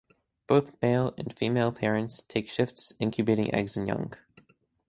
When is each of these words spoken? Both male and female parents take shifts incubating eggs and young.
Both 0.47 0.71
male 0.81 1.13
and 1.15 1.31
female 1.31 1.71
parents 1.71 2.23
take 2.27 2.49
shifts 2.49 2.91
incubating 2.99 3.53
eggs 3.53 3.77
and 3.77 3.87
young. 3.87 4.13